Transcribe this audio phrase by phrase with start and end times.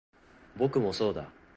[0.57, 1.29] 僕もそうだ